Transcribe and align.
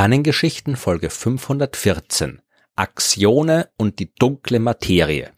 Sternengeschichten 0.00 0.76
Folge 0.76 1.10
514 1.10 2.40
Axione 2.74 3.68
und 3.76 3.98
die 3.98 4.14
dunkle 4.14 4.58
Materie. 4.58 5.32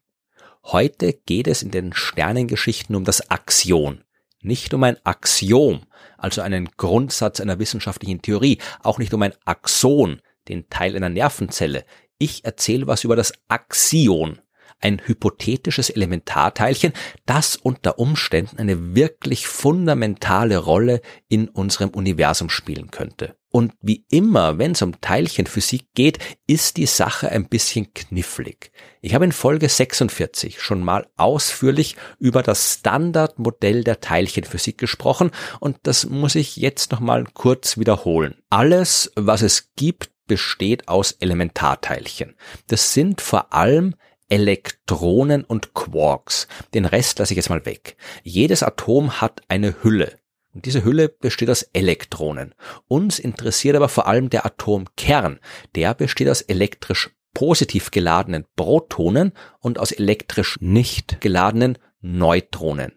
Heute 0.63 1.15
geht 1.15 1.49
es 1.49 1.65
in 1.65 1.73
den 1.73 1.93
Sternengeschichten 1.93 2.95
um 2.95 3.03
das 3.03 3.29
Axion, 3.29 4.05
nicht 4.41 4.73
um 4.73 4.85
ein 4.85 4.99
Axiom, 5.03 5.81
also 6.17 6.43
einen 6.43 6.69
Grundsatz 6.77 7.41
einer 7.41 7.59
wissenschaftlichen 7.59 8.23
Theorie, 8.23 8.59
auch 8.85 9.01
nicht 9.01 9.13
um 9.13 9.23
ein 9.23 9.35
Axon, 9.47 10.23
den 10.47 10.71
Teil 10.71 10.95
einer 10.95 11.09
Nervenzelle. 11.09 11.85
Ich 12.19 12.45
erzähle 12.45 12.87
was 12.87 13.03
über 13.03 13.17
das 13.17 13.33
Axion, 13.49 14.39
ein 14.79 15.03
hypothetisches 15.05 15.91
Elementarteilchen, 15.91 16.93
das 17.27 17.57
unter 17.57 17.99
Umständen 17.99 18.59
eine 18.59 18.95
wirklich 18.95 19.49
fundamentale 19.49 20.59
Rolle 20.59 21.01
in 21.27 21.49
unserem 21.49 21.91
Universum 21.91 22.49
spielen 22.49 22.93
könnte. 22.93 23.35
Und 23.53 23.75
wie 23.83 24.07
immer, 24.11 24.57
wenn 24.57 24.73
es 24.73 24.81
um 24.81 25.01
Teilchenphysik 25.03 25.93
geht, 25.95 26.19
ist 26.47 26.79
die 26.79 26.87
Sache 26.87 27.29
ein 27.29 27.49
bisschen 27.49 27.93
knifflig. 27.93 28.73
Ich 29.03 29.15
habe 29.15 29.27
in 29.27 29.33
Folge 29.33 29.69
46 29.69 30.61
schon 30.61 30.83
mal 30.83 31.07
ausführlich 31.19 31.97
über 32.19 32.43
das 32.43 32.79
Standardmodell 32.79 33.85
der 33.85 34.01
Teilchenphysik 34.01 34.79
gesprochen 34.79 35.31
und 35.61 35.77
das 35.83 36.07
muss 36.07 36.35
ich 36.35 36.57
jetzt 36.57 36.93
nochmal 36.93 37.27
kurz 37.35 37.77
wiederholen. 37.77 38.37
Alles, 38.49 39.13
was 39.17 39.43
es 39.43 39.75
gibt, 39.77 40.11
besteht 40.27 40.89
aus 40.89 41.13
Elementarteilchen. 41.13 42.37
Das 42.69 42.95
sind 42.95 43.21
vor 43.21 43.53
allem 43.53 43.95
Elektronen 44.31 45.45
und 45.45 45.75
Quarks. 45.75 46.49
Den 46.73 46.87
Rest 46.87 47.19
lasse 47.19 47.35
ich 47.35 47.37
jetzt 47.37 47.51
mal 47.51 47.67
weg. 47.67 47.99
Jedes 48.23 48.63
Atom 48.63 49.21
hat 49.21 49.43
eine 49.49 49.83
Hülle. 49.83 50.22
Und 50.55 50.67
diese 50.67 50.85
Hülle 50.85 51.09
besteht 51.09 51.51
aus 51.51 51.63
Elektronen. 51.73 52.55
Uns 52.87 53.19
interessiert 53.19 53.77
aber 53.77 53.89
vor 53.89 54.07
allem 54.07 54.29
der 54.31 54.45
Atomkern. 54.45 55.41
Der 55.75 55.95
besteht 55.95 56.29
aus 56.29 56.43
elektrisch 56.43 57.11
positiv 57.35 57.91
geladenen 57.91 58.45
Protonen 58.57 59.33
und 59.61 59.79
aus 59.79 59.93
elektrisch 59.93 60.59
nicht 60.61 61.21
geladenen 61.21 61.79
Neutronen. 62.01 62.93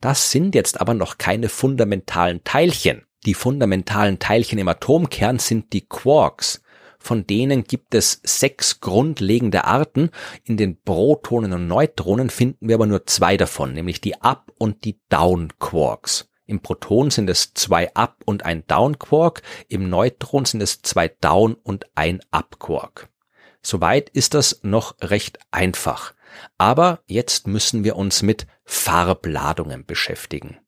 Das 0.00 0.30
sind 0.30 0.54
jetzt 0.54 0.80
aber 0.80 0.94
noch 0.94 1.18
keine 1.18 1.48
fundamentalen 1.48 2.44
Teilchen. 2.44 3.06
Die 3.26 3.34
fundamentalen 3.34 4.18
Teilchen 4.18 4.58
im 4.58 4.68
Atomkern 4.68 5.38
sind 5.38 5.72
die 5.72 5.86
Quarks. 5.86 6.62
Von 7.00 7.26
denen 7.26 7.64
gibt 7.64 7.94
es 7.94 8.20
sechs 8.24 8.80
grundlegende 8.80 9.64
Arten. 9.64 10.10
In 10.44 10.56
den 10.56 10.80
Protonen 10.80 11.52
und 11.52 11.66
Neutronen 11.66 12.28
finden 12.28 12.68
wir 12.68 12.74
aber 12.74 12.86
nur 12.86 13.06
zwei 13.06 13.36
davon, 13.36 13.72
nämlich 13.72 14.00
die 14.00 14.20
Up- 14.20 14.52
und 14.58 14.84
die 14.84 15.00
Down-Quarks. 15.08 16.28
Im 16.48 16.60
Proton 16.60 17.10
sind 17.10 17.28
es 17.28 17.52
zwei 17.52 17.94
Up- 17.94 18.22
und 18.24 18.46
ein 18.46 18.66
Down-Quark, 18.66 19.42
im 19.68 19.90
Neutron 19.90 20.46
sind 20.46 20.62
es 20.62 20.80
zwei 20.80 21.08
Down- 21.08 21.58
und 21.62 21.84
ein 21.94 22.20
Up-Quark. 22.30 23.10
Soweit 23.60 24.08
ist 24.08 24.32
das 24.32 24.60
noch 24.62 24.96
recht 25.02 25.38
einfach. 25.50 26.14
Aber 26.56 27.00
jetzt 27.06 27.46
müssen 27.46 27.84
wir 27.84 27.96
uns 27.96 28.22
mit 28.22 28.46
Farbladungen 28.64 29.84
beschäftigen. 29.84 30.58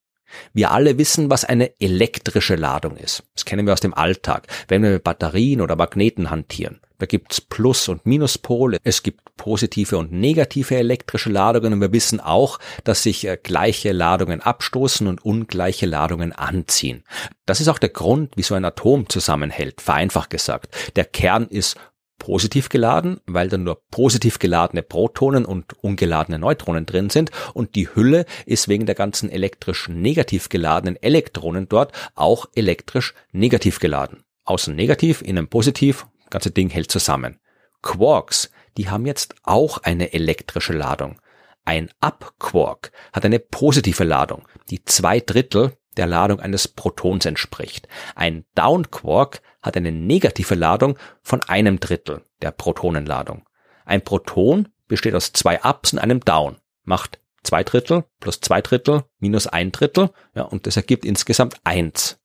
Wir 0.53 0.71
alle 0.71 0.97
wissen, 0.97 1.29
was 1.29 1.45
eine 1.45 1.79
elektrische 1.79 2.55
Ladung 2.55 2.97
ist. 2.97 3.23
Das 3.35 3.45
kennen 3.45 3.65
wir 3.65 3.73
aus 3.73 3.81
dem 3.81 3.93
Alltag, 3.93 4.47
wenn 4.67 4.83
wir 4.83 4.91
mit 4.91 5.03
Batterien 5.03 5.61
oder 5.61 5.75
Magneten 5.75 6.29
hantieren. 6.29 6.79
Da 7.01 7.07
gibt's 7.07 7.41
Plus- 7.41 7.87
und 7.87 8.05
Minuspole, 8.05 8.77
es 8.83 9.01
gibt 9.01 9.35
positive 9.35 9.97
und 9.97 10.11
negative 10.11 10.75
elektrische 10.75 11.31
Ladungen 11.31 11.73
und 11.73 11.81
wir 11.81 11.91
wissen 11.91 12.19
auch, 12.19 12.59
dass 12.83 13.01
sich 13.01 13.25
äh, 13.25 13.39
gleiche 13.41 13.91
Ladungen 13.91 14.39
abstoßen 14.39 15.07
und 15.07 15.25
ungleiche 15.25 15.87
Ladungen 15.87 16.31
anziehen. 16.31 17.03
Das 17.47 17.59
ist 17.59 17.69
auch 17.69 17.79
der 17.79 17.89
Grund, 17.89 18.37
wie 18.37 18.43
so 18.43 18.53
ein 18.53 18.65
Atom 18.65 19.09
zusammenhält, 19.09 19.81
vereinfacht 19.81 20.29
gesagt. 20.29 20.75
Der 20.95 21.05
Kern 21.05 21.47
ist 21.47 21.75
positiv 22.21 22.69
geladen, 22.69 23.19
weil 23.25 23.49
da 23.49 23.57
nur 23.57 23.81
positiv 23.89 24.37
geladene 24.37 24.83
Protonen 24.83 25.43
und 25.43 25.73
ungeladene 25.83 26.37
Neutronen 26.37 26.85
drin 26.85 27.09
sind 27.09 27.31
und 27.55 27.73
die 27.73 27.89
Hülle 27.95 28.25
ist 28.45 28.67
wegen 28.67 28.85
der 28.85 28.93
ganzen 28.93 29.31
elektrisch 29.31 29.89
negativ 29.89 30.49
geladenen 30.49 31.01
Elektronen 31.01 31.67
dort 31.67 31.93
auch 32.13 32.45
elektrisch 32.53 33.15
negativ 33.31 33.79
geladen. 33.79 34.23
Außen 34.45 34.75
negativ, 34.75 35.23
innen 35.23 35.47
positiv, 35.47 36.05
ganze 36.29 36.51
Ding 36.51 36.69
hält 36.69 36.91
zusammen. 36.91 37.39
Quarks, 37.81 38.51
die 38.77 38.87
haben 38.87 39.07
jetzt 39.07 39.33
auch 39.41 39.79
eine 39.79 40.13
elektrische 40.13 40.73
Ladung. 40.73 41.19
Ein 41.65 41.89
Up-Quark 42.01 42.91
hat 43.13 43.25
eine 43.25 43.39
positive 43.39 44.03
Ladung, 44.03 44.47
die 44.69 44.85
zwei 44.85 45.21
Drittel 45.21 45.73
der 45.97 46.07
Ladung 46.07 46.39
eines 46.39 46.67
Protons 46.67 47.25
entspricht. 47.25 47.87
Ein 48.15 48.45
Down-Quark 48.55 49.41
hat 49.61 49.77
eine 49.77 49.91
negative 49.91 50.55
Ladung 50.55 50.97
von 51.21 51.41
einem 51.43 51.79
Drittel 51.79 52.23
der 52.41 52.51
Protonenladung. 52.51 53.43
Ein 53.85 54.01
Proton 54.01 54.69
besteht 54.87 55.15
aus 55.15 55.33
zwei 55.33 55.61
Ups 55.63 55.93
und 55.93 55.99
einem 55.99 56.21
Down, 56.21 56.57
macht 56.83 57.19
zwei 57.43 57.63
Drittel 57.63 58.05
plus 58.19 58.41
zwei 58.41 58.61
Drittel 58.61 59.03
minus 59.19 59.47
ein 59.47 59.71
Drittel, 59.71 60.11
ja, 60.35 60.43
und 60.43 60.67
das 60.67 60.77
ergibt 60.77 61.05
insgesamt 61.05 61.55
eins. 61.63 62.19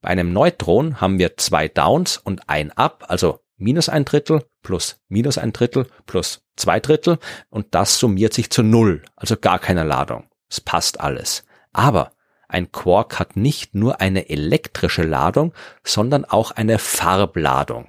Bei 0.00 0.10
einem 0.10 0.32
Neutron 0.32 1.00
haben 1.00 1.18
wir 1.18 1.36
zwei 1.36 1.68
Downs 1.68 2.18
und 2.18 2.48
ein 2.48 2.72
Up, 2.72 3.04
also 3.08 3.40
minus 3.56 3.88
ein 3.88 4.04
Drittel 4.04 4.44
plus 4.62 5.00
minus 5.08 5.38
ein 5.38 5.52
Drittel 5.52 5.86
plus 6.06 6.42
zwei 6.56 6.80
Drittel 6.80 7.18
und 7.50 7.74
das 7.74 7.98
summiert 7.98 8.32
sich 8.32 8.50
zu 8.50 8.62
null, 8.62 9.02
also 9.16 9.36
gar 9.36 9.58
keine 9.58 9.84
Ladung. 9.84 10.28
Es 10.48 10.60
passt 10.60 11.00
alles. 11.00 11.44
Aber 11.72 12.12
ein 12.48 12.72
Quark 12.72 13.18
hat 13.18 13.36
nicht 13.36 13.74
nur 13.74 14.00
eine 14.00 14.30
elektrische 14.30 15.02
Ladung, 15.02 15.52
sondern 15.84 16.24
auch 16.24 16.50
eine 16.50 16.78
Farbladung. 16.78 17.88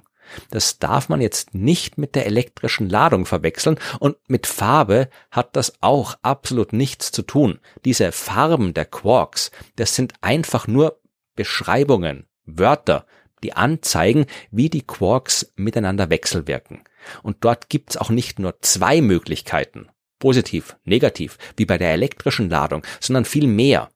Das 0.50 0.78
darf 0.78 1.08
man 1.08 1.20
jetzt 1.20 1.54
nicht 1.54 1.98
mit 1.98 2.14
der 2.14 2.26
elektrischen 2.26 2.88
Ladung 2.88 3.26
verwechseln 3.26 3.78
und 3.98 4.16
mit 4.28 4.46
Farbe 4.46 5.08
hat 5.30 5.56
das 5.56 5.74
auch 5.80 6.14
absolut 6.22 6.72
nichts 6.72 7.10
zu 7.10 7.22
tun. 7.22 7.58
Diese 7.84 8.12
Farben 8.12 8.74
der 8.74 8.84
Quarks, 8.84 9.50
das 9.76 9.96
sind 9.96 10.14
einfach 10.20 10.66
nur 10.68 11.00
Beschreibungen, 11.34 12.26
Wörter, 12.44 13.06
die 13.42 13.54
anzeigen, 13.54 14.26
wie 14.50 14.68
die 14.68 14.82
Quarks 14.86 15.52
miteinander 15.56 16.10
wechselwirken. 16.10 16.82
Und 17.22 17.38
dort 17.40 17.68
gibt's 17.68 17.96
auch 17.96 18.10
nicht 18.10 18.38
nur 18.38 18.60
zwei 18.60 19.00
Möglichkeiten, 19.00 19.88
positiv, 20.18 20.76
negativ, 20.84 21.38
wie 21.56 21.64
bei 21.64 21.78
der 21.78 21.92
elektrischen 21.92 22.50
Ladung, 22.50 22.82
sondern 23.00 23.24
viel 23.24 23.46
mehr. 23.46 23.88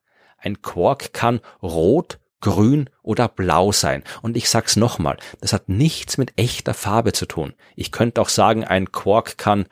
Ein 0.45 0.61
Quark 0.61 1.11
kann 1.11 1.41
rot, 1.63 2.19
grün 2.39 2.89
oder 3.01 3.27
blau 3.27 3.71
sein. 3.71 4.03
Und 4.21 4.37
ich 4.37 4.47
sag's 4.47 4.75
nochmal, 4.75 5.17
das 5.41 5.53
hat 5.53 5.69
nichts 5.69 6.19
mit 6.19 6.33
echter 6.37 6.75
Farbe 6.75 7.13
zu 7.13 7.25
tun. 7.25 7.53
Ich 7.75 7.91
könnte 7.91 8.21
auch 8.21 8.29
sagen, 8.29 8.63
ein 8.63 8.91
Quark 8.91 9.39
kann 9.39 9.65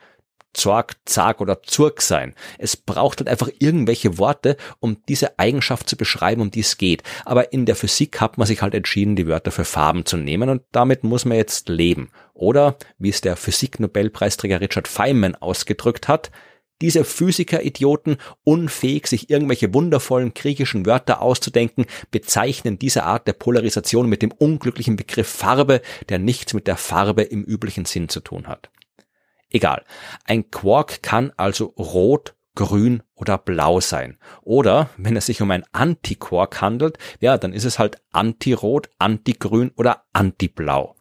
Zorg, 0.52 0.96
Zag 1.04 1.40
oder 1.40 1.62
Zurg 1.62 2.00
sein. 2.00 2.34
Es 2.58 2.76
braucht 2.76 3.18
halt 3.18 3.28
einfach 3.28 3.50
irgendwelche 3.58 4.18
Worte, 4.18 4.56
um 4.80 4.96
diese 5.08 5.38
Eigenschaft 5.38 5.88
zu 5.88 5.96
beschreiben, 5.96 6.42
um 6.42 6.50
die 6.50 6.60
es 6.60 6.76
geht. 6.76 7.02
Aber 7.24 7.52
in 7.52 7.66
der 7.66 7.76
Physik 7.76 8.20
hat 8.20 8.38
man 8.38 8.46
sich 8.46 8.62
halt 8.62 8.74
entschieden, 8.74 9.16
die 9.16 9.26
Wörter 9.26 9.50
für 9.50 9.64
Farben 9.64 10.06
zu 10.06 10.16
nehmen 10.16 10.48
und 10.48 10.62
damit 10.72 11.04
muss 11.04 11.24
man 11.24 11.36
jetzt 11.36 11.68
leben. 11.68 12.10
Oder, 12.32 12.76
wie 12.98 13.10
es 13.10 13.20
der 13.20 13.36
Physik-Nobelpreisträger 13.36 14.60
Richard 14.60 14.88
Feynman 14.88 15.34
ausgedrückt 15.36 16.08
hat, 16.08 16.30
diese 16.84 17.02
Physiker-Idioten, 17.02 18.18
unfähig, 18.44 19.06
sich 19.06 19.30
irgendwelche 19.30 19.72
wundervollen 19.72 20.34
griechischen 20.34 20.84
Wörter 20.84 21.22
auszudenken, 21.22 21.86
bezeichnen 22.10 22.78
diese 22.78 23.04
Art 23.04 23.26
der 23.26 23.32
Polarisation 23.32 24.06
mit 24.06 24.20
dem 24.20 24.30
unglücklichen 24.30 24.96
Begriff 24.96 25.26
Farbe, 25.26 25.80
der 26.10 26.18
nichts 26.18 26.52
mit 26.52 26.66
der 26.66 26.76
Farbe 26.76 27.22
im 27.22 27.42
üblichen 27.42 27.86
Sinn 27.86 28.10
zu 28.10 28.20
tun 28.20 28.48
hat. 28.48 28.68
Egal. 29.48 29.82
Ein 30.26 30.50
Quark 30.50 31.02
kann 31.02 31.32
also 31.38 31.72
rot, 31.78 32.34
grün 32.54 33.02
oder 33.14 33.38
blau 33.38 33.80
sein. 33.80 34.18
Oder 34.42 34.90
wenn 34.98 35.16
es 35.16 35.24
sich 35.24 35.40
um 35.40 35.50
ein 35.50 35.64
Antiquark 35.72 36.60
handelt, 36.60 36.98
ja, 37.18 37.38
dann 37.38 37.54
ist 37.54 37.64
es 37.64 37.78
halt 37.78 38.02
antirot, 38.12 38.90
antigrün 38.98 39.70
oder 39.74 40.04
antiblau. 40.12 40.96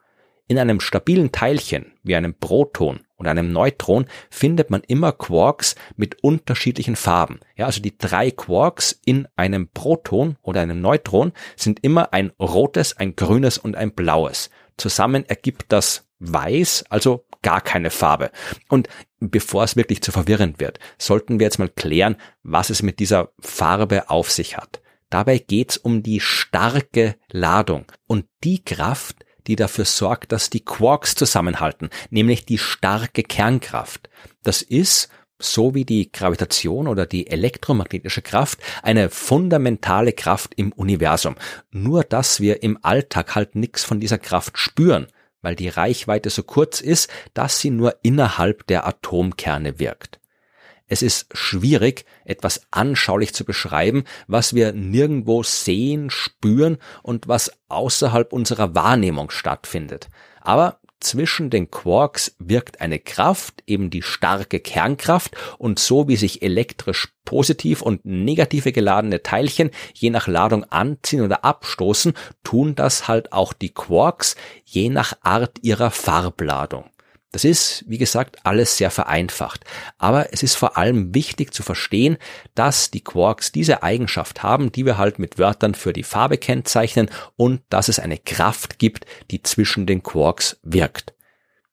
In 0.48 0.58
einem 0.58 0.80
stabilen 0.80 1.34
Teilchen 1.34 1.92
wie 2.04 2.16
einem 2.16 2.36
Proton 2.36 3.02
und 3.16 3.28
einem 3.28 3.52
Neutron 3.52 4.06
findet 4.30 4.70
man 4.70 4.82
immer 4.88 5.12
Quarks 5.12 5.76
mit 5.96 6.24
unterschiedlichen 6.24 6.96
Farben. 6.96 7.40
Ja, 7.56 7.68
also 7.68 7.82
die 7.82 7.98
drei 7.98 8.32
Quarks 8.32 9.00
in 9.06 9.28
einem 9.36 9.70
Proton 9.70 10.38
oder 10.42 10.62
einem 10.62 10.82
Neutron 10.82 11.32
sind 11.56 11.84
immer 11.84 12.14
ein 12.14 12.32
rotes, 12.40 12.98
ein 12.98 13.16
grünes 13.16 13.58
und 13.58 13.76
ein 13.76 13.94
blaues. 13.94 14.50
Zusammen 14.78 15.26
ergibt 15.26 15.66
das 15.70 16.08
weiß, 16.20 16.86
also 16.90 17.26
gar 17.42 17.62
keine 17.62 17.92
Farbe. 17.92 18.32
Und 18.70 18.88
bevor 19.20 19.64
es 19.64 19.76
wirklich 19.76 20.02
zu 20.02 20.12
verwirrend 20.12 20.60
wird, 20.60 20.80
sollten 20.98 21.40
wir 21.40 21.46
jetzt 21.46 21.60
mal 21.60 21.70
klären, 21.70 22.16
was 22.42 22.70
es 22.70 22.82
mit 22.82 23.00
dieser 23.00 23.32
Farbe 23.40 24.10
auf 24.10 24.32
sich 24.32 24.58
hat. 24.58 24.82
Dabei 25.10 25.38
geht's 25.38 25.78
um 25.78 26.02
die 26.02 26.20
starke 26.20 27.16
Ladung 27.30 27.86
und 28.08 28.26
die 28.44 28.64
Kraft, 28.64 29.26
die 29.48 29.56
dafür 29.56 29.86
sorgt, 29.86 30.32
dass 30.32 30.50
die 30.50 30.64
Quarks 30.64 31.16
zusammenhalten, 31.16 31.90
nämlich 32.10 32.46
die 32.46 32.58
starke 32.58 33.24
Kernkraft. 33.24 34.10
Das 34.44 34.62
ist, 34.62 35.10
so 35.40 35.76
wie 35.76 35.86
die 35.86 36.12
Gravitation 36.12 36.88
oder 36.88 37.06
die 37.06 37.28
elektromagnetische 37.28 38.22
Kraft, 38.22 38.60
eine 38.82 39.10
fundamentale 39.10 40.14
Kraft 40.14 40.54
im 40.56 40.72
Universum. 40.72 41.36
Nur 41.72 42.04
dass 42.04 42.40
wir 42.40 42.64
im 42.64 42.80
Alltag 42.82 43.36
halt 43.36 43.56
nichts 43.56 43.84
von 43.84 44.00
dieser 44.00 44.18
Kraft 44.18 44.58
spüren, 44.58 45.08
weil 45.42 45.56
die 45.56 45.70
Reichweite 45.70 46.30
so 46.30 46.44
kurz 46.44 46.82
ist, 46.82 47.10
dass 47.34 47.60
sie 47.60 47.70
nur 47.70 47.98
innerhalb 48.02 48.66
der 48.68 48.88
Atomkerne 48.88 49.80
wirkt. 49.80 50.20
Es 50.94 51.02
ist 51.02 51.26
schwierig, 51.36 52.06
etwas 52.24 52.68
anschaulich 52.70 53.34
zu 53.34 53.46
beschreiben, 53.46 54.04
was 54.28 54.54
wir 54.54 54.74
nirgendwo 54.74 55.42
sehen, 55.42 56.12
spüren 56.12 56.78
und 57.02 57.28
was 57.28 57.52
außerhalb 57.68 58.32
unserer 58.32 58.76
Wahrnehmung 58.76 59.32
stattfindet. 59.32 60.10
Aber 60.40 60.78
zwischen 61.00 61.50
den 61.50 61.72
Quarks 61.72 62.36
wirkt 62.38 62.80
eine 62.80 63.00
Kraft, 63.00 63.64
eben 63.66 63.90
die 63.90 64.04
starke 64.04 64.60
Kernkraft, 64.60 65.36
und 65.58 65.80
so 65.80 66.08
wie 66.08 66.16
sich 66.16 66.44
elektrisch 66.44 67.16
positiv 67.26 67.82
und 67.82 68.06
negative 68.06 68.72
geladene 68.72 69.24
Teilchen 69.24 69.72
je 69.96 70.12
nach 70.12 70.28
Ladung 70.28 70.64
anziehen 70.66 71.22
oder 71.22 71.44
abstoßen, 71.44 72.14
tun 72.44 72.76
das 72.76 73.08
halt 73.08 73.34
auch 73.34 73.54
die 73.54 73.74
Quarks 73.74 74.36
je 74.64 74.90
nach 74.90 75.14
Art 75.24 75.58
ihrer 75.64 75.90
Farbladung. 75.90 76.93
Das 77.34 77.44
ist, 77.44 77.84
wie 77.88 77.98
gesagt, 77.98 78.46
alles 78.46 78.78
sehr 78.78 78.92
vereinfacht. 78.92 79.66
Aber 79.98 80.32
es 80.32 80.44
ist 80.44 80.54
vor 80.54 80.78
allem 80.78 81.16
wichtig 81.16 81.52
zu 81.52 81.64
verstehen, 81.64 82.18
dass 82.54 82.92
die 82.92 83.04
Quarks 83.04 83.52
diese 83.52 83.82
Eigenschaft 83.82 84.44
haben, 84.44 84.72
die 84.72 84.86
wir 84.86 85.00
halt 85.00 85.18
mit 85.18 85.40
Wörtern 85.40 85.74
für 85.74 85.94
die 85.94 86.04
Farbe 86.04 86.38
kennzeichnen 86.38 87.10
und 87.36 87.62
dass 87.70 87.88
es 87.88 87.98
eine 87.98 88.20
Kraft 88.20 88.78
gibt, 88.78 89.08
die 89.32 89.42
zwischen 89.42 89.88
den 89.88 90.04
Quarks 90.04 90.60
wirkt. 90.62 91.16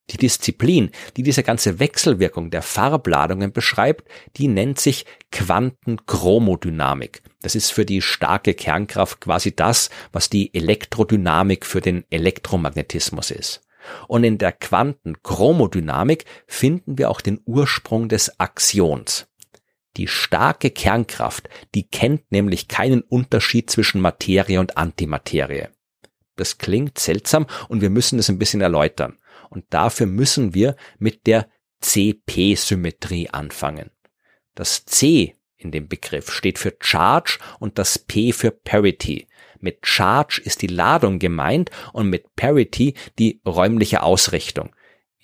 Die 0.08 0.16
Disziplin, 0.16 0.92
die 1.18 1.22
diese 1.22 1.42
ganze 1.42 1.78
Wechselwirkung 1.78 2.50
der 2.50 2.62
Farbladungen 2.62 3.52
beschreibt, 3.52 4.08
die 4.38 4.48
nennt 4.48 4.80
sich 4.80 5.04
Quantenchromodynamik. 5.30 7.20
Das 7.42 7.54
ist 7.54 7.70
für 7.70 7.84
die 7.84 8.00
starke 8.00 8.54
Kernkraft 8.54 9.20
quasi 9.20 9.54
das, 9.54 9.90
was 10.10 10.30
die 10.30 10.54
Elektrodynamik 10.54 11.66
für 11.66 11.82
den 11.82 12.04
Elektromagnetismus 12.08 13.30
ist. 13.30 13.60
Und 14.08 14.24
in 14.24 14.38
der 14.38 14.52
Quantenchromodynamik 14.52 16.24
finden 16.46 16.98
wir 16.98 17.10
auch 17.10 17.20
den 17.20 17.40
Ursprung 17.44 18.08
des 18.08 18.38
Axions. 18.38 19.26
Die 19.96 20.06
starke 20.06 20.70
Kernkraft, 20.70 21.48
die 21.74 21.88
kennt 21.88 22.30
nämlich 22.30 22.68
keinen 22.68 23.02
Unterschied 23.02 23.70
zwischen 23.70 24.00
Materie 24.00 24.60
und 24.60 24.76
Antimaterie. 24.76 25.68
Das 26.36 26.58
klingt 26.58 26.98
seltsam 26.98 27.46
und 27.68 27.80
wir 27.80 27.90
müssen 27.90 28.18
es 28.18 28.28
ein 28.28 28.38
bisschen 28.38 28.60
erläutern. 28.60 29.18
Und 29.50 29.64
dafür 29.70 30.06
müssen 30.06 30.54
wir 30.54 30.76
mit 30.98 31.26
der 31.26 31.48
CP-Symmetrie 31.80 33.30
anfangen. 33.30 33.90
Das 34.54 34.84
C 34.84 35.34
in 35.56 35.70
dem 35.70 35.88
Begriff 35.88 36.32
steht 36.32 36.58
für 36.58 36.74
Charge 36.80 37.38
und 37.58 37.78
das 37.78 37.98
P 37.98 38.32
für 38.32 38.50
Parity. 38.50 39.28
Mit 39.60 39.86
Charge 39.86 40.40
ist 40.44 40.62
die 40.62 40.66
Ladung 40.66 41.18
gemeint 41.18 41.70
und 41.92 42.08
mit 42.08 42.34
Parity 42.36 42.94
die 43.18 43.40
räumliche 43.46 44.02
Ausrichtung. 44.02 44.74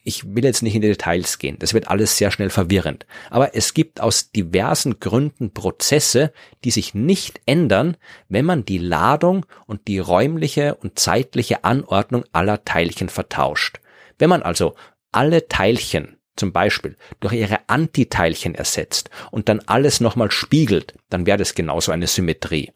Ich 0.08 0.36
will 0.36 0.44
jetzt 0.44 0.62
nicht 0.62 0.76
in 0.76 0.82
die 0.82 0.88
Details 0.88 1.38
gehen, 1.38 1.58
das 1.58 1.74
wird 1.74 1.88
alles 1.88 2.16
sehr 2.16 2.30
schnell 2.30 2.50
verwirrend. 2.50 3.06
Aber 3.28 3.56
es 3.56 3.74
gibt 3.74 4.00
aus 4.00 4.30
diversen 4.30 5.00
Gründen 5.00 5.52
Prozesse, 5.52 6.32
die 6.62 6.70
sich 6.70 6.94
nicht 6.94 7.40
ändern, 7.44 7.96
wenn 8.28 8.44
man 8.44 8.64
die 8.64 8.78
Ladung 8.78 9.46
und 9.66 9.88
die 9.88 9.98
räumliche 9.98 10.76
und 10.76 10.96
zeitliche 10.98 11.64
Anordnung 11.64 12.24
aller 12.32 12.64
Teilchen 12.64 13.08
vertauscht. 13.08 13.80
Wenn 14.16 14.30
man 14.30 14.42
also 14.42 14.76
alle 15.10 15.48
Teilchen 15.48 16.16
zum 16.36 16.52
Beispiel 16.52 16.96
durch 17.20 17.32
ihre 17.32 17.68
Antiteilchen 17.68 18.54
ersetzt 18.54 19.10
und 19.30 19.48
dann 19.48 19.60
alles 19.66 20.00
nochmal 20.00 20.30
spiegelt, 20.30 20.94
dann 21.08 21.26
wäre 21.26 21.38
das 21.38 21.54
genauso 21.54 21.92
eine 21.92 22.06
Symmetrie. 22.06 22.72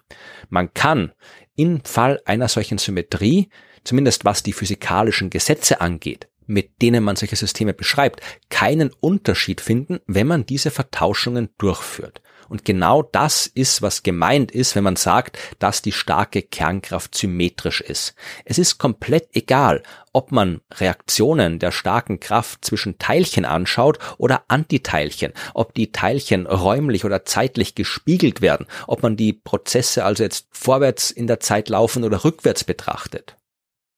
Man 0.48 0.74
kann 0.74 1.12
im 1.60 1.84
Fall 1.84 2.20
einer 2.24 2.48
solchen 2.48 2.78
Symmetrie, 2.78 3.50
zumindest 3.84 4.24
was 4.24 4.42
die 4.42 4.52
physikalischen 4.52 5.28
Gesetze 5.28 5.80
angeht, 5.80 6.28
mit 6.46 6.80
denen 6.80 7.04
man 7.04 7.16
solche 7.16 7.36
Systeme 7.36 7.74
beschreibt, 7.74 8.20
keinen 8.48 8.90
Unterschied 9.00 9.60
finden, 9.60 10.00
wenn 10.06 10.26
man 10.26 10.46
diese 10.46 10.70
Vertauschungen 10.70 11.50
durchführt. 11.58 12.22
Und 12.50 12.64
genau 12.64 13.04
das 13.04 13.46
ist, 13.46 13.80
was 13.80 14.02
gemeint 14.02 14.50
ist, 14.50 14.74
wenn 14.74 14.82
man 14.82 14.96
sagt, 14.96 15.38
dass 15.60 15.82
die 15.82 15.92
starke 15.92 16.42
Kernkraft 16.42 17.14
symmetrisch 17.14 17.80
ist. 17.80 18.16
Es 18.44 18.58
ist 18.58 18.78
komplett 18.78 19.28
egal, 19.34 19.84
ob 20.12 20.32
man 20.32 20.60
Reaktionen 20.74 21.60
der 21.60 21.70
starken 21.70 22.18
Kraft 22.18 22.64
zwischen 22.64 22.98
Teilchen 22.98 23.44
anschaut 23.44 24.00
oder 24.18 24.42
Antiteilchen, 24.48 25.32
ob 25.54 25.74
die 25.74 25.92
Teilchen 25.92 26.48
räumlich 26.48 27.04
oder 27.04 27.24
zeitlich 27.24 27.76
gespiegelt 27.76 28.40
werden, 28.40 28.66
ob 28.88 29.04
man 29.04 29.16
die 29.16 29.32
Prozesse 29.32 30.04
also 30.04 30.24
jetzt 30.24 30.48
vorwärts 30.50 31.12
in 31.12 31.28
der 31.28 31.38
Zeit 31.38 31.68
laufen 31.68 32.02
oder 32.02 32.24
rückwärts 32.24 32.64
betrachtet. 32.64 33.36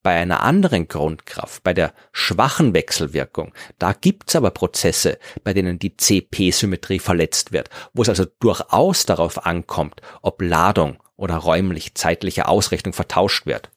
Bei 0.02 0.16
einer 0.16 0.43
anderen 0.43 0.88
Grundkraft, 0.88 1.62
bei 1.62 1.75
der 1.75 1.94
schwachen 2.12 2.75
Wechselwirkung, 2.75 3.52
da 3.78 3.93
gibt's 3.93 4.34
aber 4.34 4.50
Prozesse, 4.50 5.19
bei 5.44 5.54
denen 5.54 5.78
die 5.78 5.96
CP-Symmetrie 5.96 6.99
verletzt 6.99 7.52
wird, 7.52 7.70
wo 7.93 8.02
es 8.02 8.08
also 8.08 8.25
durchaus 8.40 9.06
darauf 9.06 9.46
ankommt, 9.46 10.00
ob 10.20 10.43
Ladung 10.43 10.99
oder 11.16 11.37
räumlich-zeitliche 11.37 12.49
Ausrichtung 12.49 12.93
vertauscht 12.93 13.46
wird. 13.46 13.70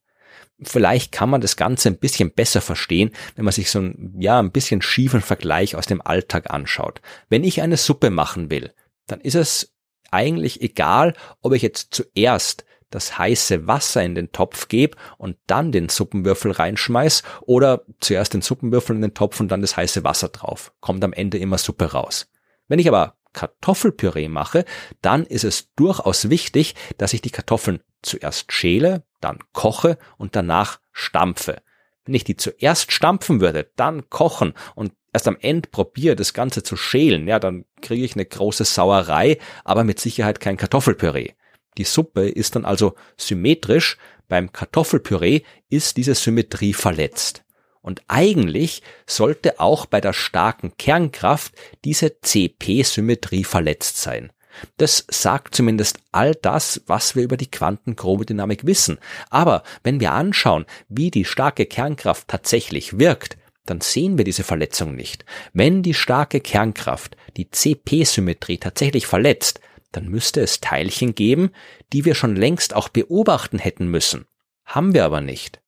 Vielleicht 0.62 1.12
kann 1.12 1.30
man 1.30 1.42
das 1.42 1.58
Ganze 1.58 1.90
ein 1.90 1.98
bisschen 1.98 2.32
besser 2.32 2.62
verstehen, 2.62 3.12
wenn 3.36 3.46
man 3.46 3.52
sich 3.52 3.70
so 3.70 3.80
ein, 3.80 4.16
ja, 4.18 4.40
ein 4.40 4.52
bisschen 4.52 4.82
schiefen 4.82 5.22
Vergleich 5.22 5.76
aus 5.76 5.86
dem 5.86 6.02
Alltag 6.02 6.52
anschaut. 6.52 7.02
Wenn 7.30 7.44
ich 7.44 7.62
eine 7.62 7.78
Suppe 7.78 8.10
machen 8.10 8.50
will, 8.50 8.74
dann 9.06 9.20
ist 9.20 9.36
es 9.36 9.76
eigentlich 10.12 10.62
egal, 10.62 11.14
ob 11.42 11.54
ich 11.54 11.62
jetzt 11.62 11.94
zuerst 11.94 12.66
das 12.96 13.18
heiße 13.18 13.68
Wasser 13.68 14.04
in 14.04 14.16
den 14.16 14.32
Topf 14.32 14.68
gebe 14.68 14.98
und 15.18 15.38
dann 15.48 15.72
den 15.72 15.90
Suppenwürfel 15.90 16.52
reinschmeiß 16.52 17.24
oder 17.42 17.82
zuerst 18.00 18.34
den 18.34 18.42
Suppenwürfel 18.42 18.96
in 18.96 19.02
den 19.02 19.14
Topf 19.14 19.40
und 19.40 19.50
dann 19.50 19.62
das 19.62 19.78
heiße 19.78 20.04
Wasser 20.04 20.30
drauf. 20.30 20.74
Kommt 20.80 21.04
am 21.04 21.14
Ende 21.14 21.38
immer 21.38 21.58
Suppe 21.58 21.92
raus. 21.92 22.28
Wenn 22.68 22.80
ich 22.80 22.88
aber 22.88 23.16
Kartoffelpüree 23.34 24.30
mache, 24.30 24.66
dann 25.02 25.26
ist 25.26 25.44
es 25.44 25.74
durchaus 25.76 26.30
wichtig, 26.30 26.74
dass 26.98 27.14
ich 27.14 27.22
die 27.22 27.32
Kartoffeln 27.32 27.82
zuerst 28.02 28.52
schäle, 28.54 29.04
dann 29.20 29.40
koche 29.52 29.98
und 30.18 30.36
danach 30.36 30.80
stampfe. 30.92 31.62
Wenn 32.06 32.16
ich 32.16 32.24
die 32.24 32.38
zuerst 32.38 32.92
stampfen 32.92 33.42
würde, 33.42 33.70
dann 33.76 34.10
kochen 34.10 34.54
und 34.74 34.94
erst 35.12 35.28
am 35.28 35.38
Ende 35.42 35.70
probiere, 35.70 36.16
das 36.16 36.34
Ganze 36.34 36.64
zu 36.64 36.78
schälen, 36.78 37.28
ja, 37.28 37.40
dann 37.40 37.66
kriege 37.82 38.06
ich 38.06 38.16
eine 38.16 38.26
große 38.26 38.64
Sauerei, 38.64 39.38
aber 39.64 39.84
mit 39.84 40.00
Sicherheit 40.00 40.40
kein 40.40 40.58
Kartoffelpüree. 40.58 41.34
Die 41.78 41.84
Suppe 41.84 42.28
ist 42.30 42.56
dann 42.56 42.66
also 42.66 42.96
symmetrisch, 43.18 43.98
beim 44.28 44.52
Kartoffelpüree 44.52 45.42
ist 45.70 45.98
diese 45.98 46.16
Symmetrie 46.16 46.74
verletzt. 46.74 47.44
Und 47.82 48.02
eigentlich 48.08 48.82
sollte 49.06 49.60
auch 49.60 49.86
bei 49.86 50.02
der 50.02 50.14
starken 50.14 50.76
Kernkraft 50.78 51.54
diese 51.84 52.20
CP-Symmetrie 52.20 53.44
verletzt 53.44 53.98
sein. 53.98 54.32
Das 54.78 55.06
sagt 55.10 55.54
zumindest 55.54 56.00
all 56.12 56.34
das, 56.34 56.82
was 56.88 57.16
wir 57.16 57.24
über 57.24 57.38
die 57.38 57.52
Quantenchromodynamik 57.52 58.66
wissen. 58.66 58.98
Aber 59.30 59.64
wenn 59.84 60.00
wir 60.00 60.14
anschauen, 60.14 60.66
wie 60.90 61.12
die 61.12 61.26
starke 61.26 61.66
Kernkraft 61.66 62.28
tatsächlich 62.28 62.98
wirkt, 62.98 63.38
dann 63.66 63.82
sehen 63.82 64.18
wir 64.18 64.26
diese 64.26 64.44
Verletzung 64.44 64.96
nicht. 64.96 65.26
Wenn 65.54 65.84
die 65.84 65.94
starke 65.94 66.40
Kernkraft 66.40 67.18
die 67.36 67.50
CP-Symmetrie 67.50 68.58
tatsächlich 68.58 69.08
verletzt, 69.08 69.60
dann 69.96 70.10
müsste 70.10 70.42
es 70.42 70.62
Teilchen 70.62 71.16
geben, 71.16 71.52
die 71.94 72.06
wir 72.06 72.16
schon 72.16 72.36
längst 72.36 72.76
auch 72.76 72.90
beobachten 72.90 73.60
hätten 73.60 73.88
müssen. 73.88 74.26
Haben 74.66 74.94
wir 74.94 75.06
aber 75.06 75.22
nicht. 75.22 75.62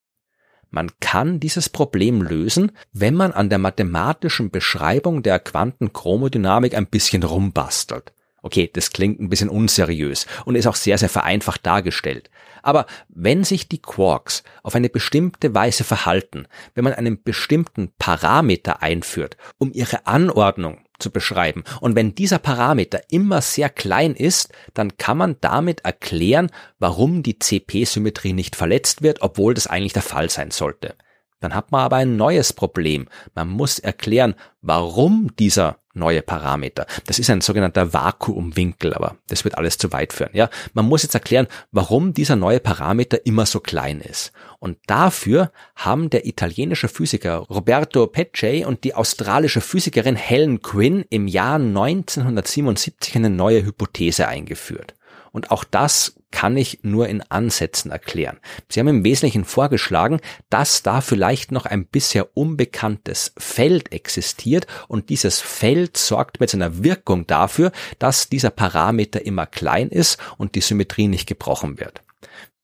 Man 0.69 0.91
kann 0.99 1.39
dieses 1.39 1.69
Problem 1.69 2.21
lösen, 2.21 2.73
wenn 2.91 3.13
man 3.13 3.31
an 3.31 3.49
der 3.49 3.57
mathematischen 3.57 4.51
Beschreibung 4.51 5.23
der 5.23 5.39
Quantenchromodynamik 5.39 6.75
ein 6.75 6.87
bisschen 6.87 7.23
rumbastelt. 7.23 8.13
Okay, 8.43 8.69
das 8.71 8.91
klingt 8.91 9.19
ein 9.19 9.29
bisschen 9.29 9.49
unseriös 9.49 10.25
und 10.45 10.55
ist 10.55 10.67
auch 10.67 10.75
sehr, 10.75 10.97
sehr 10.97 11.09
vereinfacht 11.09 11.65
dargestellt. 11.65 12.29
Aber 12.61 12.85
wenn 13.09 13.43
sich 13.43 13.67
die 13.67 13.81
Quarks 13.81 14.43
auf 14.61 14.75
eine 14.75 14.89
bestimmte 14.89 15.55
Weise 15.55 15.83
verhalten, 15.83 16.47
wenn 16.75 16.83
man 16.83 16.93
einen 16.93 17.23
bestimmten 17.23 17.91
Parameter 17.97 18.81
einführt, 18.81 19.37
um 19.57 19.71
ihre 19.73 20.05
Anordnung 20.05 20.79
zu 20.99 21.11
beschreiben. 21.11 21.63
Und 21.81 21.95
wenn 21.95 22.15
dieser 22.15 22.39
Parameter 22.39 23.01
immer 23.09 23.41
sehr 23.41 23.69
klein 23.69 24.15
ist, 24.15 24.51
dann 24.73 24.97
kann 24.97 25.17
man 25.17 25.37
damit 25.41 25.81
erklären, 25.81 26.49
warum 26.79 27.23
die 27.23 27.39
CP-Symmetrie 27.39 28.33
nicht 28.33 28.55
verletzt 28.55 29.01
wird, 29.01 29.21
obwohl 29.21 29.53
das 29.53 29.67
eigentlich 29.67 29.93
der 29.93 30.01
Fall 30.01 30.29
sein 30.29 30.51
sollte. 30.51 30.95
Dann 31.39 31.53
hat 31.53 31.71
man 31.71 31.81
aber 31.81 31.97
ein 31.97 32.17
neues 32.17 32.53
Problem. 32.53 33.07
Man 33.35 33.49
muss 33.49 33.79
erklären, 33.79 34.35
warum 34.61 35.35
dieser 35.37 35.77
neue 35.97 36.21
Parameter. 36.21 36.85
Das 37.05 37.19
ist 37.19 37.29
ein 37.29 37.41
sogenannter 37.41 37.93
Vakuumwinkel, 37.93 38.93
aber 38.93 39.17
das 39.27 39.43
wird 39.43 39.57
alles 39.57 39.77
zu 39.77 39.91
weit 39.91 40.13
führen. 40.13 40.31
Ja, 40.33 40.49
man 40.73 40.85
muss 40.85 41.03
jetzt 41.03 41.15
erklären, 41.15 41.47
warum 41.71 42.13
dieser 42.13 42.35
neue 42.35 42.59
Parameter 42.59 43.25
immer 43.25 43.45
so 43.45 43.59
klein 43.59 44.01
ist. 44.01 44.31
Und 44.59 44.77
dafür 44.87 45.51
haben 45.75 46.09
der 46.09 46.25
italienische 46.25 46.87
Physiker 46.87 47.37
Roberto 47.37 48.07
Pecce 48.07 48.65
und 48.65 48.83
die 48.83 48.95
australische 48.95 49.61
Physikerin 49.61 50.15
Helen 50.15 50.61
Quinn 50.61 51.05
im 51.09 51.27
Jahr 51.27 51.55
1977 51.55 53.15
eine 53.15 53.29
neue 53.29 53.63
Hypothese 53.63 54.27
eingeführt. 54.27 54.96
Und 55.31 55.51
auch 55.51 55.63
das 55.63 56.17
kann 56.31 56.57
ich 56.57 56.79
nur 56.83 57.07
in 57.07 57.21
Ansätzen 57.29 57.91
erklären. 57.91 58.39
Sie 58.69 58.79
haben 58.79 58.87
im 58.87 59.03
Wesentlichen 59.03 59.45
vorgeschlagen, 59.45 60.19
dass 60.49 60.83
da 60.83 61.01
vielleicht 61.01 61.51
noch 61.51 61.65
ein 61.65 61.85
bisher 61.85 62.35
unbekanntes 62.35 63.33
Feld 63.37 63.91
existiert 63.91 64.67
und 64.87 65.09
dieses 65.09 65.39
Feld 65.39 65.97
sorgt 65.97 66.39
mit 66.39 66.49
seiner 66.49 66.83
Wirkung 66.83 67.27
dafür, 67.27 67.71
dass 67.99 68.29
dieser 68.29 68.49
Parameter 68.49 69.25
immer 69.25 69.45
klein 69.45 69.89
ist 69.89 70.17
und 70.37 70.55
die 70.55 70.61
Symmetrie 70.61 71.07
nicht 71.07 71.27
gebrochen 71.27 71.79
wird. 71.79 72.01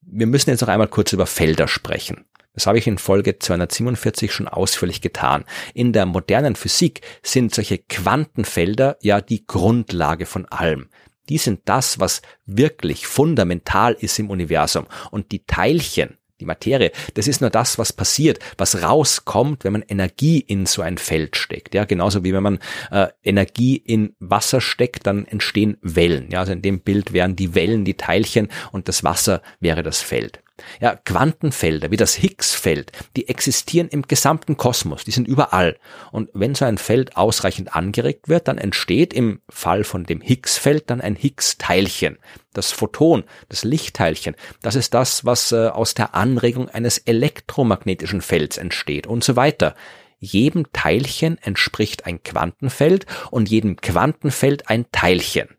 Wir 0.01 0.27
müssen 0.27 0.49
jetzt 0.49 0.61
noch 0.61 0.67
einmal 0.67 0.89
kurz 0.89 1.13
über 1.13 1.25
Felder 1.25 1.67
sprechen. 1.67 2.25
Das 2.53 2.67
habe 2.67 2.77
ich 2.77 2.85
in 2.85 2.99
Folge 2.99 3.39
247 3.39 4.31
schon 4.31 4.47
ausführlich 4.47 5.01
getan. 5.01 5.43
In 5.73 5.91
der 5.91 6.05
modernen 6.05 6.55
Physik 6.55 7.01
sind 7.23 7.53
solche 7.53 7.79
Quantenfelder 7.79 8.97
ja 9.01 9.21
die 9.21 9.47
Grundlage 9.47 10.27
von 10.27 10.45
allem. 10.45 10.89
Die 11.29 11.37
sind 11.37 11.61
das, 11.65 11.99
was 11.99 12.21
wirklich 12.45 13.07
fundamental 13.07 13.93
ist 13.93 14.19
im 14.19 14.29
Universum. 14.29 14.85
Und 15.11 15.31
die 15.31 15.45
Teilchen, 15.45 16.17
die 16.39 16.45
Materie, 16.45 16.91
das 17.13 17.27
ist 17.27 17.41
nur 17.41 17.49
das, 17.49 17.77
was 17.77 17.93
passiert, 17.93 18.39
was 18.57 18.83
rauskommt, 18.83 19.63
wenn 19.63 19.73
man 19.73 19.83
Energie 19.83 20.39
in 20.39 20.65
so 20.65 20.81
ein 20.81 20.97
Feld 20.97 21.37
steckt. 21.37 21.73
Ja, 21.73 21.85
genauso 21.85 22.23
wie 22.23 22.33
wenn 22.33 22.43
man 22.43 22.59
äh, 22.91 23.07
Energie 23.23 23.77
in 23.77 24.15
Wasser 24.19 24.59
steckt, 24.59 25.07
dann 25.07 25.25
entstehen 25.25 25.77
Wellen. 25.81 26.29
Ja, 26.31 26.41
also 26.41 26.51
in 26.51 26.61
dem 26.61 26.81
Bild 26.81 27.13
wären 27.13 27.35
die 27.35 27.55
Wellen 27.55 27.85
die 27.85 27.95
Teilchen 27.95 28.49
und 28.71 28.89
das 28.89 29.03
Wasser 29.03 29.41
wäre 29.59 29.83
das 29.83 30.01
Feld. 30.01 30.42
Ja, 30.79 30.95
Quantenfelder 30.95 31.89
wie 31.89 31.97
das 31.97 32.13
Higgs-Feld, 32.13 32.91
die 33.15 33.27
existieren 33.27 33.87
im 33.87 34.03
gesamten 34.03 34.55
Kosmos, 34.55 35.03
die 35.03 35.11
sind 35.11 35.27
überall. 35.27 35.79
Und 36.11 36.29
wenn 36.33 36.53
so 36.53 36.65
ein 36.65 36.77
Feld 36.77 37.17
ausreichend 37.17 37.75
angeregt 37.75 38.29
wird, 38.29 38.47
dann 38.47 38.59
entsteht 38.59 39.13
im 39.13 39.41
Fall 39.49 39.83
von 39.83 40.03
dem 40.03 40.21
Higgs-Feld 40.21 40.91
dann 40.91 41.01
ein 41.01 41.15
Higgs-Teilchen. 41.15 42.19
Das 42.53 42.71
Photon, 42.71 43.23
das 43.49 43.63
Lichtteilchen, 43.63 44.35
das 44.61 44.75
ist 44.75 44.93
das, 44.93 45.25
was 45.25 45.51
äh, 45.51 45.69
aus 45.69 45.95
der 45.95 46.13
Anregung 46.13 46.69
eines 46.69 46.99
elektromagnetischen 46.99 48.21
Felds 48.21 48.57
entsteht 48.57 49.07
und 49.07 49.23
so 49.23 49.35
weiter. 49.35 49.75
Jedem 50.19 50.71
Teilchen 50.71 51.37
entspricht 51.39 52.05
ein 52.05 52.21
Quantenfeld 52.21 53.07
und 53.31 53.49
jedem 53.49 53.77
Quantenfeld 53.77 54.69
ein 54.69 54.85
Teilchen. 54.91 55.49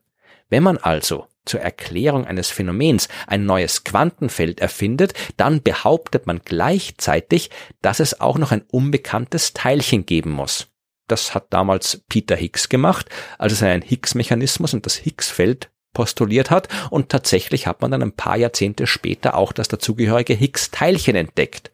Wenn 0.49 0.63
man 0.63 0.79
also 0.79 1.27
zur 1.45 1.61
Erklärung 1.61 2.27
eines 2.27 2.51
Phänomens 2.51 3.09
ein 3.27 3.45
neues 3.47 3.85
Quantenfeld 3.85 4.61
erfindet, 4.61 5.15
dann 5.37 5.63
behauptet 5.63 6.27
man 6.27 6.41
gleichzeitig, 6.45 7.51
dass 7.83 8.01
es 8.01 8.21
auch 8.21 8.39
noch 8.39 8.53
ein 8.53 8.63
unbekanntes 8.71 9.53
Teilchen 9.53 10.07
geben 10.07 10.31
muss. 10.31 10.69
Das 11.07 11.35
hat 11.35 11.47
damals 11.51 12.03
Peter 12.09 12.35
Higgs 12.35 12.69
gemacht, 12.69 13.11
als 13.39 13.61
er 13.61 13.73
einen 13.73 13.83
Higgs-Mechanismus 13.83 14.73
und 14.73 14.87
das 14.87 14.97
Higgs-Feld 14.97 15.71
postuliert 15.93 16.51
hat 16.51 16.69
und 16.91 17.09
tatsächlich 17.09 17.67
hat 17.67 17.81
man 17.81 17.91
dann 17.91 18.03
ein 18.03 18.17
paar 18.17 18.37
Jahrzehnte 18.37 18.87
später 18.87 19.37
auch 19.37 19.53
das 19.53 19.69
dazugehörige 19.69 20.35
Higgs-Teilchen 20.35 21.15
entdeckt. 21.15 21.71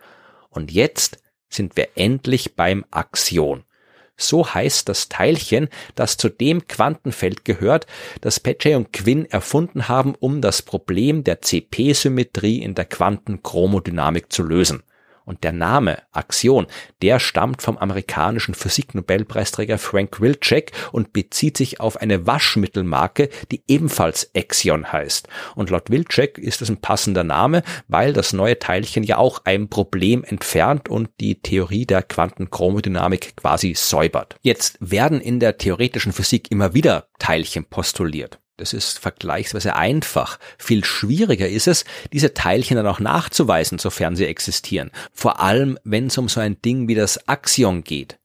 Und 0.51 0.71
jetzt 0.71 1.23
sind 1.49 1.77
wir 1.77 1.89
endlich 1.97 2.55
beim 2.55 2.85
Axion. 2.91 3.65
So 4.21 4.53
heißt 4.53 4.89
das 4.89 5.09
Teilchen, 5.09 5.69
das 5.95 6.17
zu 6.17 6.29
dem 6.29 6.69
Quantenfeld 6.69 7.45
gehört, 7.45 7.87
das 8.21 8.39
Pecce 8.39 8.77
und 8.77 8.93
Quinn 8.93 9.25
erfunden 9.25 9.89
haben, 9.89 10.15
um 10.15 10.41
das 10.41 10.63
Problem 10.63 11.25
der 11.25 11.41
CP-Symmetrie 11.41 12.63
in 12.63 12.75
der 12.75 12.85
Quantenchromodynamik 12.85 14.33
zu 14.33 14.43
lösen. 14.43 14.83
Und 15.31 15.45
der 15.45 15.53
Name 15.53 16.03
Axion, 16.11 16.67
der 17.03 17.21
stammt 17.21 17.63
vom 17.63 17.79
amerikanischen 17.79 18.53
Physiknobelpreisträger 18.53 19.79
Frank 19.79 20.21
Wilczek 20.21 20.73
und 20.91 21.13
bezieht 21.13 21.57
sich 21.57 21.79
auf 21.79 21.99
eine 21.99 22.27
Waschmittelmarke, 22.27 23.29
die 23.53 23.63
ebenfalls 23.69 24.33
Axion 24.35 24.93
heißt. 24.93 25.29
Und 25.55 25.71
laut 25.71 25.89
Wilczek 25.89 26.37
ist 26.37 26.63
es 26.63 26.69
ein 26.69 26.81
passender 26.81 27.23
Name, 27.23 27.63
weil 27.87 28.13
das 28.13 28.33
neue 28.33 28.59
Teilchen 28.59 29.05
ja 29.05 29.19
auch 29.19 29.43
ein 29.45 29.69
Problem 29.69 30.25
entfernt 30.25 30.89
und 30.89 31.11
die 31.21 31.41
Theorie 31.41 31.87
der 31.87 32.03
Quantenchromodynamik 32.03 33.37
quasi 33.37 33.75
säubert. 33.77 34.35
Jetzt 34.43 34.79
werden 34.81 35.21
in 35.21 35.39
der 35.39 35.59
theoretischen 35.59 36.13
Physik 36.13 36.51
immer 36.51 36.75
wieder 36.75 37.07
Teilchen 37.21 37.67
postuliert. 37.67 38.41
Das 38.61 38.75
ist 38.75 38.99
vergleichsweise 38.99 39.75
einfach. 39.75 40.39
Viel 40.59 40.85
schwieriger 40.85 41.49
ist 41.49 41.67
es, 41.67 41.87
diese 42.13 42.35
Teilchen 42.35 42.77
dann 42.77 42.87
auch 42.87 43.01
nachzuweisen, 43.01 43.79
sofern 43.79 44.17
sie 44.17 44.27
existieren. 44.27 44.91
Vor 45.15 45.41
allem, 45.41 45.79
wenn 45.83 46.09
es 46.09 46.19
um 46.19 46.29
so 46.29 46.41
ein 46.41 46.61
Ding 46.61 46.87
wie 46.87 46.95
das 46.95 47.27
Axion 47.27 47.85
geht. 47.85 48.19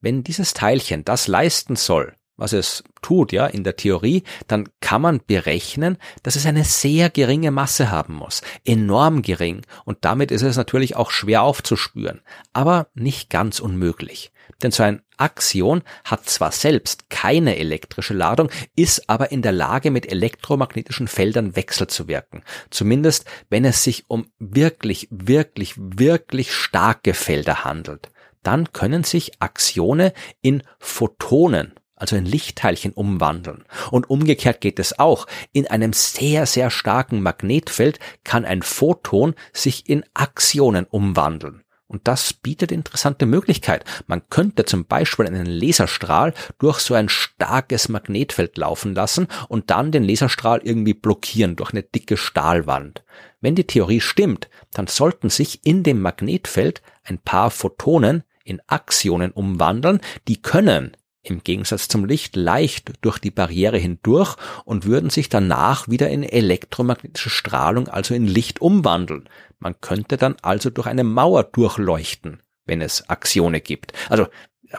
Wenn 0.00 0.22
dieses 0.22 0.54
Teilchen 0.54 1.04
das 1.04 1.26
leisten 1.26 1.74
soll, 1.74 2.14
was 2.36 2.52
es 2.52 2.84
tut, 3.02 3.32
ja, 3.32 3.46
in 3.46 3.64
der 3.64 3.74
Theorie, 3.74 4.22
dann 4.46 4.68
kann 4.80 5.02
man 5.02 5.20
berechnen, 5.26 5.98
dass 6.22 6.36
es 6.36 6.46
eine 6.46 6.64
sehr 6.64 7.10
geringe 7.10 7.50
Masse 7.50 7.90
haben 7.90 8.14
muss. 8.14 8.42
Enorm 8.64 9.22
gering. 9.22 9.62
Und 9.84 9.98
damit 10.02 10.30
ist 10.30 10.42
es 10.42 10.56
natürlich 10.56 10.94
auch 10.94 11.10
schwer 11.10 11.42
aufzuspüren. 11.42 12.20
Aber 12.52 12.86
nicht 12.94 13.30
ganz 13.30 13.58
unmöglich. 13.58 14.30
Denn 14.62 14.70
so 14.70 14.82
ein 14.82 15.02
Axion 15.16 15.82
hat 16.04 16.28
zwar 16.28 16.52
selbst 16.52 17.10
keine 17.10 17.56
elektrische 17.56 18.14
Ladung, 18.14 18.50
ist 18.76 19.08
aber 19.08 19.32
in 19.32 19.42
der 19.42 19.52
Lage, 19.52 19.90
mit 19.90 20.10
elektromagnetischen 20.10 21.08
Feldern 21.08 21.54
wechselzuwirken. 21.56 22.42
Zumindest, 22.70 23.24
wenn 23.48 23.64
es 23.64 23.84
sich 23.84 24.04
um 24.08 24.26
wirklich, 24.38 25.08
wirklich, 25.10 25.74
wirklich 25.76 26.52
starke 26.52 27.14
Felder 27.14 27.64
handelt. 27.64 28.10
Dann 28.42 28.72
können 28.72 29.04
sich 29.04 29.40
Axione 29.40 30.12
in 30.40 30.62
Photonen 30.78 31.74
also 32.02 32.16
in 32.16 32.26
Lichtteilchen 32.26 32.92
umwandeln. 32.92 33.64
Und 33.92 34.10
umgekehrt 34.10 34.60
geht 34.60 34.80
es 34.80 34.98
auch. 34.98 35.28
In 35.52 35.68
einem 35.68 35.92
sehr, 35.92 36.46
sehr 36.46 36.68
starken 36.68 37.22
Magnetfeld 37.22 38.00
kann 38.24 38.44
ein 38.44 38.62
Photon 38.62 39.36
sich 39.52 39.88
in 39.88 40.04
Axionen 40.12 40.84
umwandeln. 40.84 41.62
Und 41.92 42.08
das 42.08 42.32
bietet 42.32 42.72
interessante 42.72 43.26
Möglichkeit. 43.26 43.84
Man 44.06 44.22
könnte 44.30 44.64
zum 44.64 44.86
Beispiel 44.86 45.26
einen 45.26 45.44
Laserstrahl 45.44 46.32
durch 46.58 46.78
so 46.78 46.94
ein 46.94 47.10
starkes 47.10 47.90
Magnetfeld 47.90 48.56
laufen 48.56 48.94
lassen 48.94 49.28
und 49.48 49.70
dann 49.70 49.92
den 49.92 50.02
Laserstrahl 50.02 50.62
irgendwie 50.64 50.94
blockieren 50.94 51.54
durch 51.54 51.72
eine 51.72 51.82
dicke 51.82 52.16
Stahlwand. 52.16 53.04
Wenn 53.42 53.54
die 53.54 53.66
Theorie 53.66 54.00
stimmt, 54.00 54.48
dann 54.72 54.86
sollten 54.86 55.28
sich 55.28 55.66
in 55.66 55.82
dem 55.82 56.00
Magnetfeld 56.00 56.80
ein 57.04 57.18
paar 57.18 57.50
Photonen 57.50 58.24
in 58.44 58.60
Axionen 58.66 59.30
umwandeln, 59.30 60.00
die 60.28 60.40
können 60.40 60.96
im 61.22 61.42
Gegensatz 61.42 61.88
zum 61.88 62.04
Licht 62.04 62.36
leicht 62.36 62.92
durch 63.00 63.18
die 63.18 63.30
Barriere 63.30 63.78
hindurch 63.78 64.36
und 64.64 64.86
würden 64.86 65.10
sich 65.10 65.28
danach 65.28 65.88
wieder 65.88 66.10
in 66.10 66.22
elektromagnetische 66.24 67.30
Strahlung, 67.30 67.88
also 67.88 68.14
in 68.14 68.26
Licht 68.26 68.60
umwandeln. 68.60 69.28
Man 69.58 69.80
könnte 69.80 70.16
dann 70.16 70.36
also 70.42 70.70
durch 70.70 70.86
eine 70.86 71.04
Mauer 71.04 71.44
durchleuchten, 71.44 72.42
wenn 72.66 72.80
es 72.80 73.08
Axione 73.08 73.60
gibt. 73.60 73.92
Also 74.08 74.26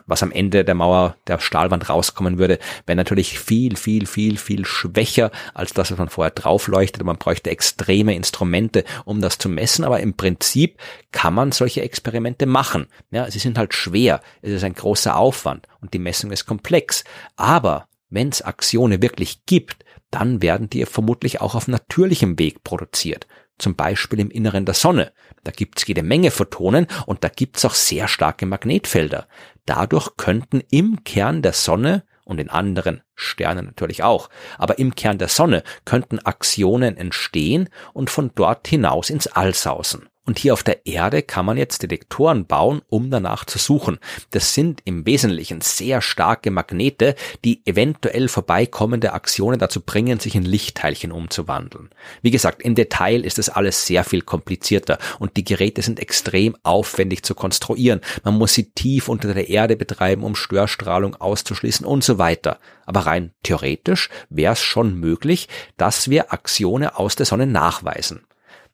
was 0.05 0.23
am 0.23 0.31
Ende 0.31 0.63
der 0.63 0.75
Mauer 0.75 1.15
der 1.27 1.39
Stahlwand 1.39 1.89
rauskommen 1.89 2.37
würde, 2.37 2.59
wäre 2.85 2.95
natürlich 2.95 3.39
viel, 3.39 3.75
viel, 3.75 4.05
viel, 4.05 4.37
viel 4.37 4.65
schwächer 4.65 5.31
als 5.53 5.73
das, 5.73 5.91
was 5.91 5.97
man 5.97 6.09
vorher 6.09 6.31
draufleuchtet. 6.31 7.03
Man 7.03 7.17
bräuchte 7.17 7.49
extreme 7.49 8.15
Instrumente, 8.15 8.83
um 9.05 9.21
das 9.21 9.37
zu 9.37 9.49
messen, 9.49 9.85
aber 9.85 9.99
im 9.99 10.15
Prinzip 10.15 10.79
kann 11.11 11.33
man 11.33 11.51
solche 11.51 11.81
Experimente 11.81 12.45
machen. 12.45 12.87
Ja, 13.11 13.29
sie 13.29 13.39
sind 13.39 13.57
halt 13.57 13.73
schwer, 13.73 14.21
es 14.41 14.51
ist 14.51 14.63
ein 14.63 14.73
großer 14.73 15.15
Aufwand 15.15 15.67
und 15.81 15.93
die 15.93 15.99
Messung 15.99 16.31
ist 16.31 16.45
komplex. 16.45 17.03
Aber 17.35 17.87
wenn 18.09 18.29
es 18.29 18.41
Axione 18.41 19.01
wirklich 19.01 19.45
gibt, 19.45 19.85
dann 20.11 20.41
werden 20.43 20.69
die 20.69 20.85
vermutlich 20.85 21.41
auch 21.41 21.55
auf 21.55 21.67
natürlichem 21.67 22.37
Weg 22.37 22.63
produziert 22.63 23.27
zum 23.57 23.75
Beispiel 23.75 24.19
im 24.19 24.31
Inneren 24.31 24.65
der 24.65 24.73
Sonne. 24.73 25.11
Da 25.43 25.51
gibt's 25.51 25.85
jede 25.87 26.03
Menge 26.03 26.31
Photonen 26.31 26.87
und 27.05 27.23
da 27.23 27.29
gibt's 27.29 27.65
auch 27.65 27.73
sehr 27.73 28.07
starke 28.07 28.45
Magnetfelder. 28.45 29.27
Dadurch 29.65 30.17
könnten 30.17 30.61
im 30.69 31.03
Kern 31.03 31.41
der 31.41 31.53
Sonne 31.53 32.03
und 32.25 32.39
in 32.39 32.49
anderen 32.49 33.01
Sternen 33.15 33.65
natürlich 33.65 34.03
auch, 34.03 34.29
aber 34.57 34.79
im 34.79 34.95
Kern 34.95 35.17
der 35.17 35.27
Sonne 35.27 35.63
könnten 35.85 36.19
Aktionen 36.19 36.97
entstehen 36.97 37.69
und 37.93 38.09
von 38.09 38.31
dort 38.35 38.67
hinaus 38.67 39.09
ins 39.09 39.27
All 39.27 39.53
sausen. 39.53 40.07
Und 40.25 40.39
hier 40.39 40.53
auf 40.53 40.63
der 40.63 40.85
Erde 40.85 41.21
kann 41.21 41.45
man 41.45 41.57
jetzt 41.57 41.83
Detektoren 41.83 42.45
bauen, 42.45 42.81
um 42.87 43.11
danach 43.11 43.43
zu 43.43 43.59
suchen. 43.59 43.99
Das 44.31 44.53
sind 44.53 44.81
im 44.85 45.05
Wesentlichen 45.05 45.59
sehr 45.59 46.01
starke 46.01 46.49
Magnete, 46.49 47.15
die 47.43 47.61
eventuell 47.65 48.29
vorbeikommende 48.29 49.11
Aktionen 49.11 49.59
dazu 49.59 49.81
bringen, 49.81 50.21
sich 50.21 50.35
in 50.35 50.45
Lichtteilchen 50.45 51.11
umzuwandeln. 51.11 51.89
Wie 52.21 52.31
gesagt, 52.31 52.61
im 52.61 52.73
Detail 52.73 53.25
ist 53.25 53.37
das 53.37 53.49
alles 53.49 53.85
sehr 53.85 54.05
viel 54.05 54.21
komplizierter 54.21 54.97
und 55.19 55.35
die 55.35 55.43
Geräte 55.43 55.81
sind 55.81 55.99
extrem 55.99 56.55
aufwendig 56.63 57.23
zu 57.23 57.35
konstruieren. 57.35 57.99
Man 58.23 58.37
muss 58.37 58.53
sie 58.53 58.71
tief 58.71 59.09
unter 59.09 59.33
der 59.33 59.49
Erde 59.49 59.75
betreiben, 59.75 60.23
um 60.23 60.37
Störstrahlung 60.37 61.15
auszuschließen 61.15 61.85
und 61.85 62.01
so 62.01 62.17
weiter. 62.17 62.59
Aber 62.85 63.01
rein 63.01 63.33
theoretisch 63.43 64.09
wäre 64.29 64.53
es 64.53 64.61
schon 64.61 64.97
möglich, 64.97 65.49
dass 65.75 66.09
wir 66.09 66.31
Aktionen 66.31 66.87
aus 66.87 67.17
der 67.17 67.25
Sonne 67.25 67.45
nachweisen. 67.45 68.21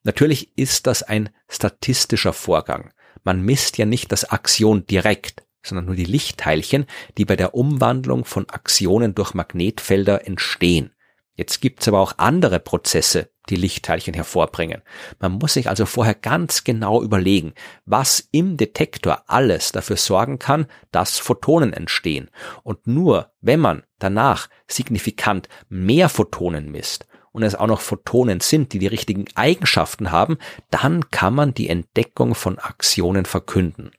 Natürlich 0.10 0.58
ist 0.58 0.88
das 0.88 1.04
ein 1.04 1.30
statistischer 1.48 2.34
Vorgang. 2.34 2.92
Man 3.24 3.44
misst 3.44 3.78
ja 3.78 3.86
nicht 3.86 4.12
das 4.12 4.28
Axion 4.28 4.88
direkt, 4.88 5.44
sondern 5.62 5.86
nur 5.86 5.94
die 5.94 6.04
Lichtteilchen, 6.04 6.88
die 7.20 7.26
bei 7.26 7.36
der 7.36 7.54
Umwandlung 7.54 8.26
von 8.26 8.50
Aktionen 8.50 9.14
durch 9.14 9.36
Magnetfelder 9.36 10.26
entstehen. 10.26 10.96
Jetzt 11.36 11.62
gibt's 11.62 11.88
aber 11.88 12.00
auch 12.00 12.14
andere 12.18 12.60
Prozesse, 12.60 13.30
die 13.50 13.56
Lichtteilchen 13.56 14.16
hervorbringen. 14.16 14.82
Man 15.20 15.34
muss 15.34 15.54
sich 15.54 15.70
also 15.70 15.86
vorher 15.86 16.16
ganz 16.16 16.64
genau 16.64 17.04
überlegen, 17.04 17.54
was 17.86 18.30
im 18.32 18.58
Detektor 18.58 19.26
alles 19.28 19.74
dafür 19.74 19.98
sorgen 19.98 20.40
kann, 20.40 20.66
dass 20.92 21.20
Photonen 21.20 21.72
entstehen. 21.72 22.32
Und 22.64 22.88
nur 22.88 23.32
wenn 23.42 23.60
man 23.60 23.84
danach 24.00 24.50
signifikant 24.68 25.50
mehr 25.70 26.10
Photonen 26.10 26.72
misst 26.72 27.06
und 27.32 27.44
es 27.44 27.56
auch 27.56 27.68
noch 27.68 27.82
Photonen 27.82 28.40
sind, 28.40 28.74
die 28.74 28.80
die 28.80 28.88
richtigen 28.88 29.26
Eigenschaften 29.36 30.12
haben, 30.12 30.38
dann 30.72 31.10
kann 31.12 31.34
man 31.36 31.54
die 31.54 31.70
Entdeckung 31.70 32.36
von 32.36 32.60
Aktionen 32.60 33.26
verkünden. 33.26 33.92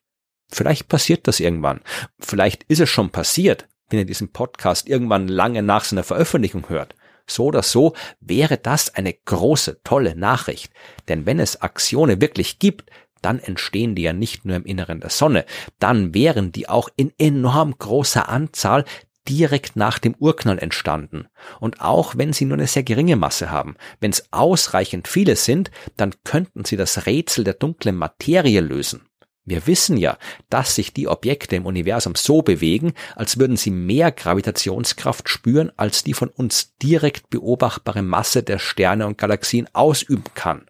Vielleicht 0.50 0.88
passiert 0.88 1.28
das 1.28 1.40
irgendwann. 1.40 1.80
Vielleicht 2.18 2.64
ist 2.64 2.80
es 2.80 2.88
schon 2.88 3.10
passiert, 3.10 3.68
wenn 3.88 4.00
ihr 4.00 4.04
diesen 4.04 4.32
Podcast 4.32 4.88
irgendwann 4.88 5.28
lange 5.28 5.62
nach 5.62 5.84
seiner 5.84 6.04
Veröffentlichung 6.04 6.68
hört. 6.68 6.94
So 7.26 7.46
oder 7.46 7.62
so 7.62 7.94
wäre 8.20 8.58
das 8.58 8.94
eine 8.94 9.12
große, 9.12 9.82
tolle 9.84 10.16
Nachricht. 10.16 10.72
Denn 11.08 11.26
wenn 11.26 11.38
es 11.38 11.62
Aktionen 11.62 12.20
wirklich 12.20 12.58
gibt, 12.58 12.90
dann 13.22 13.38
entstehen 13.38 13.94
die 13.94 14.02
ja 14.02 14.12
nicht 14.12 14.44
nur 14.44 14.56
im 14.56 14.64
Inneren 14.64 15.00
der 15.00 15.10
Sonne, 15.10 15.44
dann 15.78 16.14
wären 16.14 16.52
die 16.52 16.68
auch 16.68 16.88
in 16.96 17.12
enorm 17.18 17.76
großer 17.78 18.28
Anzahl 18.28 18.84
direkt 19.28 19.76
nach 19.76 19.98
dem 19.98 20.14
Urknall 20.18 20.58
entstanden. 20.58 21.28
Und 21.60 21.80
auch 21.80 22.16
wenn 22.16 22.32
sie 22.32 22.44
nur 22.44 22.58
eine 22.58 22.66
sehr 22.66 22.82
geringe 22.82 23.16
Masse 23.16 23.50
haben, 23.50 23.76
wenn 24.00 24.10
es 24.10 24.32
ausreichend 24.32 25.08
viele 25.08 25.36
sind, 25.36 25.70
dann 25.96 26.14
könnten 26.24 26.64
sie 26.64 26.76
das 26.76 27.06
Rätsel 27.06 27.44
der 27.44 27.54
dunklen 27.54 27.96
Materie 27.96 28.60
lösen. 28.60 29.02
Wir 29.44 29.66
wissen 29.66 29.96
ja, 29.96 30.18
dass 30.48 30.74
sich 30.74 30.92
die 30.92 31.08
Objekte 31.08 31.56
im 31.56 31.66
Universum 31.66 32.14
so 32.14 32.42
bewegen, 32.42 32.92
als 33.16 33.38
würden 33.38 33.56
sie 33.56 33.70
mehr 33.70 34.12
Gravitationskraft 34.12 35.28
spüren, 35.28 35.72
als 35.76 36.04
die 36.04 36.14
von 36.14 36.28
uns 36.28 36.76
direkt 36.76 37.30
beobachtbare 37.30 38.02
Masse 38.02 38.42
der 38.42 38.58
Sterne 38.58 39.06
und 39.06 39.18
Galaxien 39.18 39.66
ausüben 39.72 40.24
kann. 40.34 40.66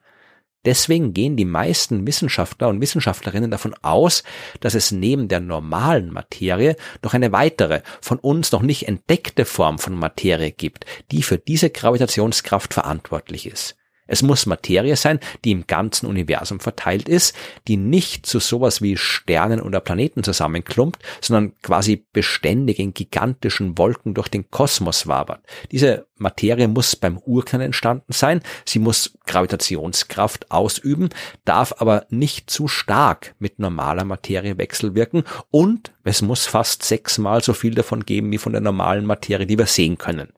Deswegen 0.67 1.15
gehen 1.15 1.37
die 1.37 1.47
meisten 1.47 2.07
Wissenschaftler 2.07 2.69
und 2.69 2.83
Wissenschaftlerinnen 2.83 3.51
davon 3.51 3.75
aus, 3.81 4.23
dass 4.61 4.75
es 4.75 4.93
neben 4.93 5.29
der 5.29 5.41
normalen 5.41 6.13
Materie 6.13 6.77
noch 7.03 7.15
eine 7.15 7.33
weitere, 7.33 7.81
von 8.03 8.19
uns 8.19 8.53
noch 8.53 8.63
nicht 8.63 8.87
entdeckte 8.87 9.47
Form 9.47 9.79
von 9.79 9.95
Materie 9.95 10.53
gibt, 10.53 10.85
die 11.11 11.23
für 11.23 11.39
diese 11.39 11.71
Gravitationskraft 11.71 12.75
verantwortlich 12.75 13.47
ist. 13.47 13.80
Es 14.11 14.23
muss 14.23 14.45
Materie 14.45 14.97
sein, 14.97 15.21
die 15.45 15.53
im 15.53 15.69
ganzen 15.69 16.07
Universum 16.07 16.59
verteilt 16.59 17.09
ist, 17.09 17.35
die 17.69 17.77
nicht 17.77 18.27
zu 18.27 18.41
sowas 18.41 18.83
wie 18.83 18.97
Sternen 18.97 19.61
oder 19.61 19.79
Planeten 19.79 20.25
zusammenklumpt, 20.25 21.01
sondern 21.21 21.53
quasi 21.63 22.05
beständig 22.13 22.81
in 22.81 22.93
gigantischen 22.93 23.79
Wolken 23.79 24.15
durch 24.15 24.27
den 24.27 24.51
Kosmos 24.51 25.07
wabert. 25.07 25.45
Diese 25.71 26.07
Materie 26.17 26.67
muss 26.67 26.97
beim 26.97 27.19
Urknall 27.19 27.63
entstanden 27.63 28.13
sein, 28.13 28.43
sie 28.65 28.81
muss 28.81 29.17
Gravitationskraft 29.27 30.51
ausüben, 30.51 31.11
darf 31.45 31.75
aber 31.79 32.07
nicht 32.11 32.51
zu 32.51 32.67
stark 32.67 33.37
mit 33.39 33.61
normaler 33.61 34.05
Materie 34.05 34.59
wechselwirken 34.59 35.23
und 35.53 35.93
es 36.03 36.21
muss 36.21 36.47
fast 36.47 36.83
sechsmal 36.83 37.45
so 37.45 37.53
viel 37.53 37.77
davon 37.77 38.05
geben 38.05 38.33
wie 38.33 38.39
von 38.39 38.53
der 38.53 38.61
normalen 38.61 39.07
Materie, 39.07 39.47
die 39.47 39.57
wir 39.57 39.67
sehen 39.67 39.99
können. 39.99 40.33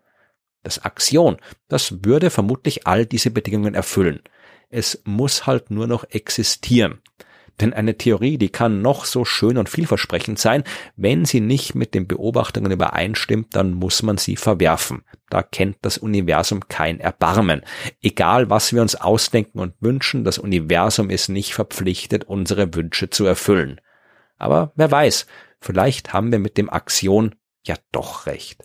Das 0.62 0.84
Axion, 0.84 1.36
das 1.68 2.04
würde 2.04 2.30
vermutlich 2.30 2.86
all 2.86 3.06
diese 3.06 3.30
Bedingungen 3.30 3.74
erfüllen. 3.74 4.20
Es 4.70 5.02
muss 5.04 5.46
halt 5.46 5.70
nur 5.70 5.86
noch 5.86 6.04
existieren. 6.10 7.00
Denn 7.60 7.74
eine 7.74 7.96
Theorie, 7.98 8.38
die 8.38 8.48
kann 8.48 8.80
noch 8.80 9.04
so 9.04 9.24
schön 9.24 9.58
und 9.58 9.68
vielversprechend 9.68 10.38
sein, 10.38 10.64
wenn 10.96 11.24
sie 11.24 11.40
nicht 11.40 11.74
mit 11.74 11.94
den 11.94 12.08
Beobachtungen 12.08 12.72
übereinstimmt, 12.72 13.54
dann 13.54 13.72
muss 13.72 14.02
man 14.02 14.16
sie 14.16 14.36
verwerfen. 14.36 15.04
Da 15.28 15.42
kennt 15.42 15.76
das 15.82 15.98
Universum 15.98 16.68
kein 16.68 16.98
Erbarmen. 16.98 17.62
Egal, 18.00 18.50
was 18.50 18.72
wir 18.72 18.82
uns 18.82 18.94
ausdenken 18.94 19.58
und 19.58 19.74
wünschen, 19.80 20.24
das 20.24 20.38
Universum 20.38 21.10
ist 21.10 21.28
nicht 21.28 21.54
verpflichtet, 21.54 22.24
unsere 22.24 22.74
Wünsche 22.74 23.10
zu 23.10 23.26
erfüllen. 23.26 23.80
Aber 24.38 24.72
wer 24.74 24.90
weiß, 24.90 25.26
vielleicht 25.60 26.12
haben 26.12 26.32
wir 26.32 26.38
mit 26.38 26.56
dem 26.56 26.70
Axion 26.70 27.34
ja 27.64 27.76
doch 27.92 28.26
recht. 28.26 28.64